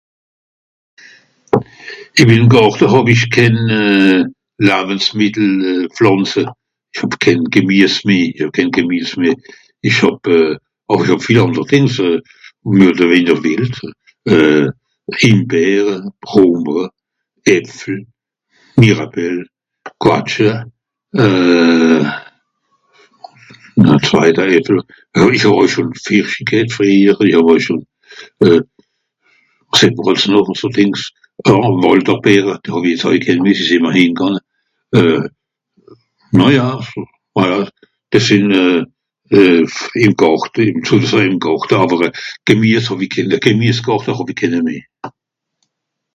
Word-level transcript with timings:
ìn 2.21 2.27
mim 2.29 2.43
Gàrte 2.53 2.85
hàw-ich 2.93 3.25
kén 3.35 3.55
euh... 3.79 4.21
Lawensmìttelpflànze. 4.69 6.43
Ìch 6.95 6.99
hàb 7.01 7.13
kén 7.23 7.39
Gemies 7.53 7.95
meh, 8.07 8.25
i 8.39 8.41
hàb 8.41 8.51
kén 8.57 8.69
Gemies 8.75 9.11
meh. 9.21 9.35
Ìch 9.87 9.99
hàb... 10.05 10.23
àwer 10.91 11.03
ìch 11.05 11.11
hàb 11.13 11.23
viel 11.25 11.41
ànder 11.45 11.65
dìngs 11.73 11.95
euh...(...) 14.31 14.67
Himbeere,(...) 15.21 15.95
Äpfle, 17.55 17.99
Mirabelle, 18.79 19.43
Quatsche, 20.03 20.51
euh... 21.25 22.03
ùn 23.81 23.89
a 23.89 23.95
zweita 24.07 24.43
Äpfel,(...) 24.57 24.79
ghet 26.51 26.69
frìehjer, 26.75 27.17
àwer 27.39 27.57
ìsch 27.57 27.65
schon... 27.65 27.79
euh... 28.45 28.61
wàs 29.73 29.81
het 29.83 29.97
mr 29.97 30.13
àls 30.13 30.27
noch 30.29 30.49
aso 30.53 30.69
dìngs? 30.69 31.03
Ah 31.49 31.57
Wàlderbeere, 31.83 32.53
die 32.61 32.73
hàw-i 32.77 32.93
jetz 32.93 33.05
àui 33.09 33.19
kén 33.25 33.41
meh 33.41 33.57
sie 33.57 33.67
sìnn 33.73 33.83
mr 33.89 33.97
hingànge. 33.97 34.41
Euh... 35.01 35.23
oh 36.45 36.51
ja, 36.53 36.69
voilà 37.35 37.63
dìs 38.13 38.27
sìnn 38.27 38.51
euh... 38.51 38.83
ìm 40.03 40.13
Gàrte... 40.19 40.61
ìm 40.69 40.85
Gàrte 41.43 41.75
àwer 41.81 42.01
euh... 42.05 42.13
Gemies 42.45 42.89
hàw-i 42.93 43.07
kéne 43.13 43.29
meh 43.33 43.41
Gemiesgàrte 43.49 44.11
hàw-i 44.17 44.35
kéne 44.39 44.59
meh. 44.65 44.83